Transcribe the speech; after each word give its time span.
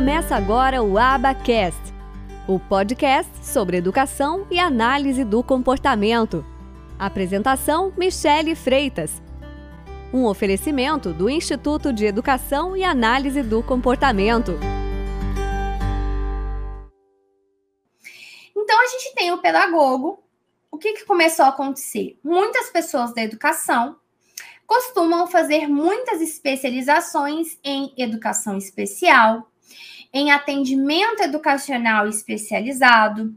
Começa 0.00 0.34
agora 0.34 0.82
o 0.82 0.96
Abacast, 0.96 1.78
o 2.48 2.58
podcast 2.58 3.30
sobre 3.44 3.76
educação 3.76 4.46
e 4.50 4.58
análise 4.58 5.24
do 5.24 5.42
comportamento. 5.42 6.42
Apresentação: 6.98 7.92
Michele 7.98 8.54
Freitas. 8.54 9.20
Um 10.10 10.24
oferecimento 10.24 11.12
do 11.12 11.28
Instituto 11.28 11.92
de 11.92 12.06
Educação 12.06 12.74
e 12.74 12.82
Análise 12.82 13.42
do 13.42 13.62
Comportamento. 13.62 14.52
Então 18.56 18.82
a 18.82 18.86
gente 18.86 19.14
tem 19.14 19.32
o 19.32 19.42
pedagogo. 19.42 20.24
O 20.70 20.78
que, 20.78 20.94
que 20.94 21.04
começou 21.04 21.44
a 21.44 21.48
acontecer? 21.48 22.18
Muitas 22.24 22.70
pessoas 22.70 23.12
da 23.12 23.22
educação 23.22 23.96
costumam 24.66 25.26
fazer 25.26 25.68
muitas 25.68 26.22
especializações 26.22 27.58
em 27.62 27.92
educação 27.98 28.56
especial, 28.56 29.49
em 30.12 30.30
atendimento 30.30 31.22
educacional 31.22 32.08
especializado. 32.08 33.34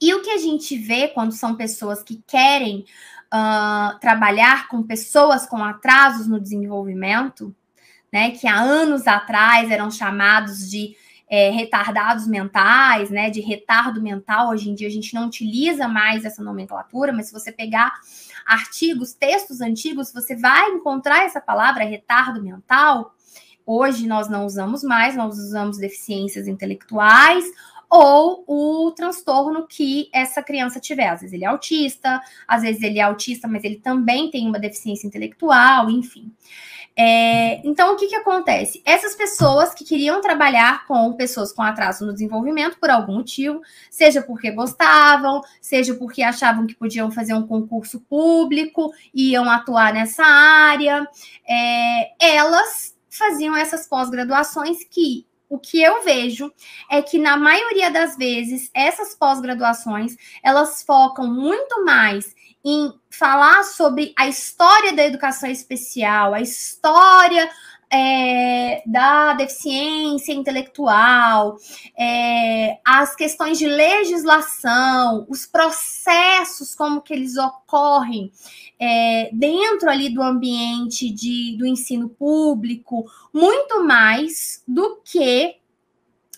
E 0.00 0.14
o 0.14 0.22
que 0.22 0.30
a 0.30 0.38
gente 0.38 0.76
vê 0.76 1.08
quando 1.08 1.32
são 1.32 1.54
pessoas 1.54 2.02
que 2.02 2.22
querem 2.26 2.84
uh, 3.32 3.98
trabalhar 4.00 4.68
com 4.68 4.82
pessoas 4.82 5.46
com 5.46 5.62
atrasos 5.62 6.26
no 6.26 6.40
desenvolvimento, 6.40 7.54
né, 8.12 8.32
que 8.32 8.48
há 8.48 8.58
anos 8.58 9.06
atrás 9.06 9.70
eram 9.70 9.90
chamados 9.90 10.68
de 10.68 10.96
é, 11.28 11.48
retardados 11.50 12.26
mentais, 12.26 13.08
né, 13.08 13.30
de 13.30 13.40
retardo 13.40 14.02
mental. 14.02 14.50
Hoje 14.50 14.68
em 14.68 14.74
dia 14.74 14.88
a 14.88 14.90
gente 14.90 15.14
não 15.14 15.26
utiliza 15.26 15.86
mais 15.86 16.24
essa 16.24 16.42
nomenclatura, 16.42 17.12
mas 17.12 17.26
se 17.26 17.32
você 17.32 17.52
pegar 17.52 17.92
artigos, 18.44 19.12
textos 19.12 19.60
antigos, 19.60 20.12
você 20.12 20.34
vai 20.34 20.70
encontrar 20.70 21.24
essa 21.24 21.40
palavra 21.40 21.84
retardo 21.84 22.42
mental. 22.42 23.14
Hoje 23.72 24.08
nós 24.08 24.28
não 24.28 24.46
usamos 24.46 24.82
mais, 24.82 25.14
nós 25.14 25.38
usamos 25.38 25.78
deficiências 25.78 26.48
intelectuais 26.48 27.44
ou 27.88 28.42
o 28.44 28.90
transtorno 28.90 29.64
que 29.64 30.10
essa 30.12 30.42
criança 30.42 30.80
tiver. 30.80 31.06
Às 31.06 31.20
vezes 31.20 31.32
ele 31.32 31.44
é 31.44 31.46
autista, 31.46 32.20
às 32.48 32.62
vezes 32.62 32.82
ele 32.82 32.98
é 32.98 33.02
autista, 33.02 33.46
mas 33.46 33.62
ele 33.62 33.76
também 33.76 34.28
tem 34.28 34.48
uma 34.48 34.58
deficiência 34.58 35.06
intelectual, 35.06 35.88
enfim. 35.88 36.32
É, 36.96 37.64
então, 37.64 37.94
o 37.94 37.96
que, 37.96 38.08
que 38.08 38.16
acontece? 38.16 38.82
Essas 38.84 39.14
pessoas 39.14 39.72
que 39.72 39.84
queriam 39.84 40.20
trabalhar 40.20 40.84
com 40.88 41.12
pessoas 41.12 41.52
com 41.52 41.62
atraso 41.62 42.04
no 42.04 42.12
desenvolvimento 42.12 42.76
por 42.76 42.90
algum 42.90 43.14
motivo, 43.14 43.60
seja 43.88 44.20
porque 44.20 44.50
gostavam, 44.50 45.42
seja 45.60 45.94
porque 45.94 46.24
achavam 46.24 46.66
que 46.66 46.74
podiam 46.74 47.08
fazer 47.12 47.34
um 47.34 47.46
concurso 47.46 48.00
público, 48.00 48.92
iam 49.14 49.48
atuar 49.48 49.94
nessa 49.94 50.24
área, 50.24 51.06
é, 51.48 52.10
elas 52.18 52.98
faziam 53.10 53.56
essas 53.56 53.86
pós-graduações 53.86 54.84
que 54.84 55.26
o 55.48 55.58
que 55.58 55.82
eu 55.82 56.04
vejo 56.04 56.52
é 56.88 57.02
que 57.02 57.18
na 57.18 57.36
maioria 57.36 57.90
das 57.90 58.16
vezes 58.16 58.70
essas 58.72 59.16
pós-graduações 59.16 60.16
elas 60.44 60.82
focam 60.82 61.26
muito 61.26 61.84
mais 61.84 62.34
em 62.64 62.92
falar 63.10 63.64
sobre 63.64 64.12
a 64.16 64.28
história 64.28 64.92
da 64.92 65.04
educação 65.04 65.50
especial, 65.50 66.34
a 66.34 66.40
história 66.40 67.50
é, 67.92 68.82
da 68.86 69.34
deficiência 69.34 70.32
intelectual, 70.32 71.56
é, 71.98 72.78
as 72.86 73.16
questões 73.16 73.58
de 73.58 73.66
legislação, 73.66 75.26
os 75.28 75.44
processos, 75.44 76.74
como 76.74 77.02
que 77.02 77.12
eles 77.12 77.36
ocorrem 77.36 78.30
é, 78.78 79.30
dentro 79.32 79.90
ali 79.90 80.08
do 80.08 80.22
ambiente 80.22 81.10
de, 81.10 81.56
do 81.58 81.66
ensino 81.66 82.08
público, 82.08 83.04
muito 83.32 83.84
mais 83.84 84.62
do 84.66 85.00
que 85.04 85.56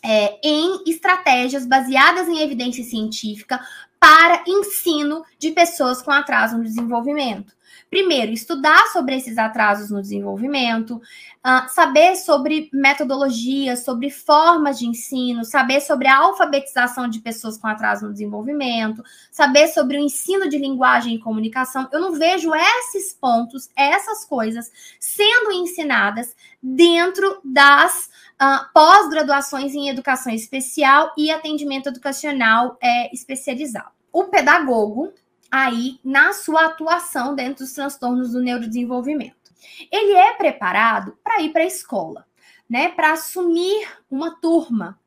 é, 0.03 0.39
em 0.43 0.83
estratégias 0.87 1.65
baseadas 1.67 2.29
em 2.29 2.41
evidência 2.41 2.83
científica 2.83 3.61
para 4.01 4.43
ensino 4.49 5.23
de 5.39 5.53
pessoas 5.53 6.03
com 6.03 6.11
atraso 6.11 6.57
no 6.57 6.65
desenvolvimento. 6.65 7.53
Primeiro, 7.93 8.33
estudar 8.33 8.87
sobre 8.87 9.15
esses 9.17 9.37
atrasos 9.37 9.91
no 9.91 10.01
desenvolvimento, 10.01 10.97
uh, 10.97 11.69
saber 11.69 12.17
sobre 12.17 12.71
metodologias, 12.73 13.85
sobre 13.85 14.09
formas 14.09 14.79
de 14.79 14.87
ensino, 14.87 15.45
saber 15.45 15.79
sobre 15.83 16.09
a 16.09 16.17
alfabetização 16.17 17.07
de 17.07 17.21
pessoas 17.21 17.59
com 17.59 17.67
atraso 17.67 18.07
no 18.07 18.13
desenvolvimento, 18.15 19.05
saber 19.31 19.69
sobre 19.69 19.99
o 19.99 20.01
ensino 20.01 20.49
de 20.49 20.57
linguagem 20.57 21.17
e 21.17 21.21
comunicação. 21.21 21.87
Eu 21.93 22.01
não 22.01 22.15
vejo 22.15 22.55
esses 22.55 23.13
pontos, 23.13 23.69
essas 23.77 24.25
coisas 24.25 24.73
sendo 24.99 25.53
ensinadas 25.53 26.35
dentro 26.63 27.43
das 27.45 28.09
uh, 28.41 28.73
pós-graduações 28.73 29.75
em 29.75 29.91
educação 29.91 30.33
especial 30.33 31.13
e 31.15 31.31
atendimento 31.31 31.91
educacional 31.91 32.79
é, 32.81 33.15
especializado. 33.15 33.91
O 34.11 34.25
pedagogo, 34.25 35.13
aí, 35.53 36.01
na 36.03 36.33
sua 36.33 36.65
atuação 36.65 37.35
dentro 37.35 37.65
dos 37.65 37.75
transtornos 37.75 38.33
do 38.33 38.41
neurodesenvolvimento, 38.41 39.53
ele 39.93 40.13
é 40.13 40.33
preparado 40.33 41.19
para 41.23 41.43
ir 41.43 41.53
para 41.53 41.63
a 41.63 41.67
escola, 41.67 42.27
né? 42.69 42.89
Para 42.89 43.13
assumir 43.13 43.87
uma 44.11 44.41
turma, 44.41 44.99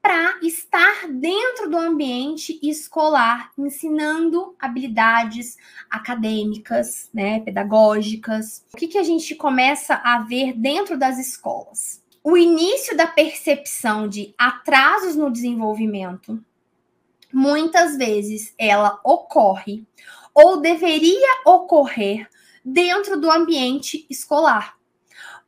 para 0.00 0.38
estar 0.42 1.08
dentro 1.08 1.68
do 1.68 1.76
ambiente 1.76 2.58
escolar, 2.62 3.50
ensinando 3.58 4.54
habilidades 4.60 5.56
acadêmicas, 5.90 7.10
né, 7.12 7.40
pedagógicas. 7.40 8.64
O 8.72 8.76
que, 8.76 8.86
que 8.86 8.98
a 8.98 9.02
gente 9.02 9.34
começa 9.34 9.94
a 10.04 10.20
ver 10.20 10.52
dentro 10.52 10.96
das 10.96 11.18
escolas? 11.18 12.04
o 12.24 12.38
início 12.38 12.96
da 12.96 13.06
percepção 13.06 14.08
de 14.08 14.34
atrasos 14.38 15.14
no 15.14 15.30
desenvolvimento, 15.30 16.42
muitas 17.34 17.96
vezes 17.96 18.54
ela 18.56 19.00
ocorre 19.04 19.84
ou 20.32 20.60
deveria 20.60 21.42
ocorrer 21.44 22.28
dentro 22.64 23.20
do 23.20 23.30
ambiente 23.30 24.06
escolar. 24.08 24.76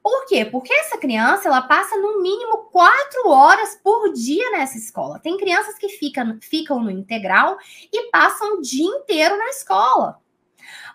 Por 0.02 0.26
quê? 0.26 0.44
Porque 0.44 0.72
essa 0.72 0.98
criança 0.98 1.48
ela 1.48 1.62
passa 1.62 1.96
no 1.96 2.22
mínimo 2.22 2.58
quatro 2.70 3.28
horas 3.28 3.76
por 3.82 4.12
dia 4.12 4.52
nessa 4.52 4.78
escola. 4.78 5.18
Tem 5.18 5.36
crianças 5.36 5.76
que 5.78 5.88
ficam, 5.88 6.38
ficam 6.40 6.80
no 6.80 6.90
integral 6.90 7.56
e 7.92 8.08
passam 8.10 8.58
o 8.58 8.60
dia 8.60 8.86
inteiro 8.86 9.36
na 9.36 9.48
escola. 9.48 10.20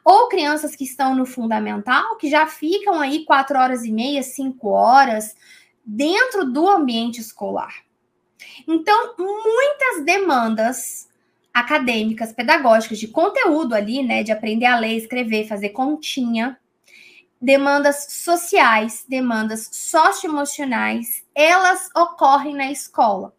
Ou 0.05 0.29
crianças 0.29 0.75
que 0.75 0.85
estão 0.85 1.13
no 1.13 1.25
fundamental, 1.25 2.15
que 2.15 2.29
já 2.29 2.47
ficam 2.47 3.01
aí 3.01 3.25
quatro 3.25 3.59
horas 3.59 3.83
e 3.83 3.91
meia, 3.91 4.23
cinco 4.23 4.69
horas, 4.69 5.35
dentro 5.85 6.45
do 6.45 6.67
ambiente 6.69 7.19
escolar. 7.19 7.73
Então, 8.67 9.15
muitas 9.17 10.05
demandas 10.05 11.09
acadêmicas, 11.53 12.31
pedagógicas, 12.31 12.99
de 12.99 13.07
conteúdo 13.07 13.73
ali, 13.73 14.03
né, 14.03 14.23
de 14.23 14.31
aprender 14.31 14.65
a 14.65 14.79
ler, 14.79 14.95
escrever, 14.95 15.47
fazer 15.47 15.69
continha, 15.69 16.57
demandas 17.41 18.07
sociais, 18.09 19.03
demandas 19.07 19.69
socioemocionais, 19.71 21.23
elas 21.33 21.89
ocorrem 21.95 22.55
na 22.55 22.71
escola. 22.71 23.33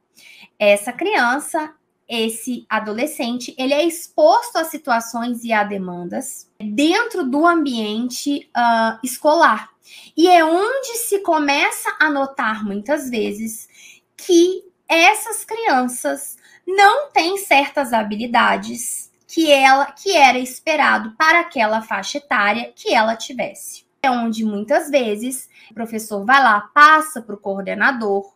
Essa 0.59 0.93
criança, 0.93 1.73
esse 2.09 2.67
adolescente, 2.69 3.55
ele 3.57 3.73
é 3.73 3.85
exposto 3.85 4.57
a 4.57 4.65
situações 4.65 5.45
e 5.45 5.53
a 5.53 5.63
demandas 5.63 6.51
dentro 6.61 7.25
do 7.25 7.47
ambiente 7.47 8.51
uh, 8.57 8.99
escolar. 9.03 9.71
E 10.17 10.29
é 10.29 10.45
onde 10.45 10.99
se 10.99 11.21
começa 11.21 11.97
a 11.99 12.11
notar 12.11 12.65
muitas 12.65 13.09
vezes 13.09 13.69
que 14.17 14.65
essas 14.93 15.45
crianças 15.45 16.37
não 16.67 17.11
têm 17.11 17.39
certas 17.39 17.93
habilidades 17.93 19.11
que 19.27 19.51
ela 19.51 19.87
que 19.87 20.15
era 20.15 20.39
esperado 20.39 21.13
para 21.13 21.41
aquela 21.41 21.81
faixa 21.81 22.19
etária 22.19 22.73
que 22.75 22.95
ela 22.95 23.17
tivesse. 23.17 23.87
É 24.03 24.11
onde 24.11 24.45
muitas 24.45 24.91
vezes 24.91 25.49
o 25.71 25.75
professor 25.75 26.25
vai 26.25 26.43
lá, 26.43 26.61
passa 26.75 27.23
para 27.23 27.35
o 27.35 27.39
coordenador, 27.39 28.33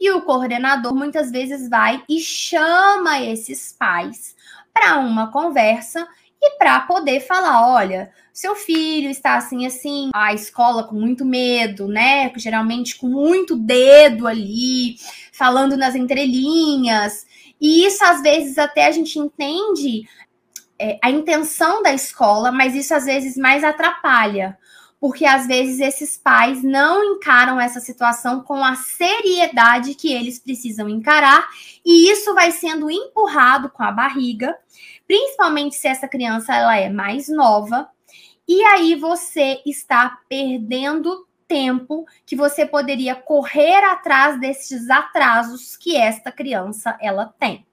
e 0.00 0.10
o 0.10 0.22
coordenador 0.22 0.94
muitas 0.94 1.30
vezes 1.30 1.68
vai 1.68 2.02
e 2.08 2.18
chama 2.20 3.20
esses 3.20 3.72
pais 3.72 4.34
para 4.72 4.98
uma 4.98 5.30
conversa 5.30 6.06
e 6.46 6.58
para 6.58 6.80
poder 6.80 7.20
falar, 7.20 7.66
olha, 7.74 8.10
seu 8.32 8.54
filho 8.54 9.08
está 9.10 9.36
assim 9.36 9.66
assim, 9.66 10.10
a 10.14 10.34
escola 10.34 10.84
com 10.84 10.94
muito 10.94 11.24
medo, 11.24 11.88
né? 11.88 12.30
Geralmente 12.36 12.96
com 12.96 13.06
muito 13.06 13.56
dedo 13.56 14.26
ali, 14.26 14.96
falando 15.32 15.76
nas 15.76 15.94
entrelinhas. 15.94 17.26
E 17.60 17.86
isso 17.86 18.04
às 18.04 18.20
vezes 18.20 18.58
até 18.58 18.86
a 18.86 18.90
gente 18.90 19.18
entende 19.18 20.06
é, 20.78 20.98
a 21.02 21.10
intenção 21.10 21.82
da 21.82 21.94
escola, 21.94 22.50
mas 22.52 22.74
isso 22.74 22.94
às 22.94 23.04
vezes 23.04 23.36
mais 23.36 23.64
atrapalha, 23.64 24.58
porque 25.04 25.26
às 25.26 25.46
vezes 25.46 25.80
esses 25.80 26.16
pais 26.16 26.62
não 26.62 27.04
encaram 27.04 27.60
essa 27.60 27.78
situação 27.78 28.40
com 28.40 28.64
a 28.64 28.74
seriedade 28.74 29.94
que 29.94 30.10
eles 30.10 30.38
precisam 30.38 30.88
encarar, 30.88 31.46
e 31.84 32.10
isso 32.10 32.32
vai 32.32 32.50
sendo 32.50 32.90
empurrado 32.90 33.68
com 33.68 33.82
a 33.82 33.92
barriga 33.92 34.56
principalmente 35.06 35.76
se 35.76 35.86
essa 35.86 36.08
criança 36.08 36.56
ela 36.56 36.78
é 36.78 36.88
mais 36.88 37.28
nova, 37.28 37.86
e 38.48 38.62
aí 38.62 38.94
você 38.94 39.60
está 39.66 40.20
perdendo 40.26 41.28
tempo 41.46 42.06
que 42.24 42.34
você 42.34 42.64
poderia 42.64 43.14
correr 43.14 43.84
atrás 43.84 44.40
desses 44.40 44.88
atrasos 44.88 45.76
que 45.76 45.98
esta 45.98 46.32
criança 46.32 46.96
ela 46.98 47.26
tem. 47.38 47.66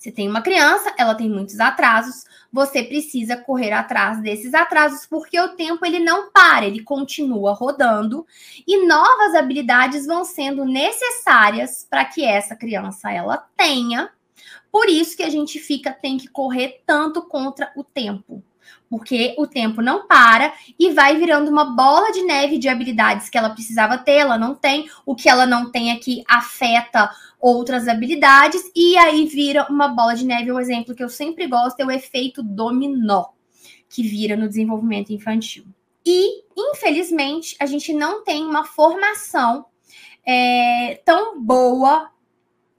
Se 0.00 0.10
tem 0.10 0.26
uma 0.30 0.40
criança, 0.40 0.94
ela 0.96 1.14
tem 1.14 1.28
muitos 1.28 1.60
atrasos, 1.60 2.24
você 2.50 2.82
precisa 2.82 3.36
correr 3.36 3.70
atrás 3.70 4.18
desses 4.22 4.54
atrasos, 4.54 5.04
porque 5.04 5.38
o 5.38 5.50
tempo 5.50 5.84
ele 5.84 5.98
não 5.98 6.30
para, 6.30 6.64
ele 6.64 6.82
continua 6.82 7.52
rodando 7.52 8.26
e 8.66 8.86
novas 8.86 9.34
habilidades 9.34 10.06
vão 10.06 10.24
sendo 10.24 10.64
necessárias 10.64 11.86
para 11.88 12.06
que 12.06 12.24
essa 12.24 12.56
criança 12.56 13.12
ela 13.12 13.46
tenha. 13.54 14.10
Por 14.72 14.88
isso 14.88 15.14
que 15.14 15.22
a 15.22 15.28
gente 15.28 15.58
fica 15.58 15.92
tem 15.92 16.16
que 16.16 16.28
correr 16.28 16.82
tanto 16.86 17.20
contra 17.20 17.70
o 17.76 17.84
tempo 17.84 18.42
porque 18.90 19.36
o 19.38 19.46
tempo 19.46 19.80
não 19.80 20.08
para 20.08 20.52
e 20.76 20.90
vai 20.90 21.16
virando 21.16 21.48
uma 21.48 21.64
bola 21.64 22.10
de 22.10 22.22
neve 22.22 22.58
de 22.58 22.68
habilidades 22.68 23.30
que 23.30 23.38
ela 23.38 23.50
precisava 23.50 23.96
ter, 23.96 24.16
ela 24.16 24.36
não 24.36 24.52
tem, 24.52 24.90
o 25.06 25.14
que 25.14 25.28
ela 25.28 25.46
não 25.46 25.70
tem 25.70 25.92
aqui 25.92 26.24
afeta 26.28 27.08
outras 27.40 27.88
habilidades, 27.88 28.60
e 28.74 28.98
aí 28.98 29.24
vira 29.26 29.66
uma 29.70 29.88
bola 29.88 30.14
de 30.14 30.26
neve. 30.26 30.52
Um 30.52 30.60
exemplo 30.60 30.94
que 30.94 31.02
eu 31.02 31.08
sempre 31.08 31.46
gosto 31.46 31.80
é 31.80 31.86
o 31.86 31.90
efeito 31.90 32.42
dominó, 32.42 33.28
que 33.88 34.02
vira 34.02 34.36
no 34.36 34.48
desenvolvimento 34.48 35.10
infantil. 35.12 35.64
E, 36.04 36.42
infelizmente, 36.56 37.56
a 37.60 37.66
gente 37.66 37.92
não 37.92 38.24
tem 38.24 38.44
uma 38.44 38.64
formação 38.64 39.66
é, 40.26 41.00
tão 41.04 41.40
boa 41.40 42.10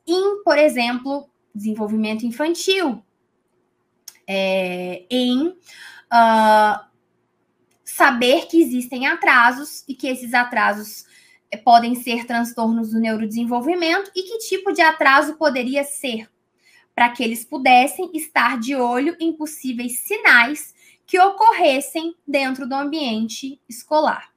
em, 0.06 0.44
por 0.44 0.58
exemplo, 0.58 1.30
desenvolvimento 1.56 2.26
infantil, 2.26 3.02
é, 4.28 5.04
em 5.10 5.56
uh, 6.12 6.84
saber 7.84 8.48
que 8.48 8.62
existem 8.62 9.08
atrasos 9.08 9.84
e 9.88 9.96
que 9.96 10.08
esses 10.08 10.34
atrasos 10.34 11.06
eh, 11.50 11.58
podem 11.58 11.96
ser 11.96 12.26
transtornos 12.26 12.92
do 12.92 13.00
neurodesenvolvimento 13.00 14.12
e 14.16 14.24
que 14.24 14.38
tipo 14.40 14.72
de 14.72 14.82
atraso 14.82 15.36
poderia 15.36 15.84
ser, 15.84 16.30
para 16.94 17.10
que 17.10 17.24
eles 17.24 17.46
pudessem 17.46 18.12
estar 18.14 18.60
de 18.60 18.76
olho 18.76 19.16
em 19.20 19.34
possíveis 19.34 20.00
sinais 20.00 20.74
que 21.06 21.20
ocorressem 21.20 22.16
dentro 22.26 22.68
do 22.68 22.76
ambiente 22.76 23.60
escolar. 23.68 24.32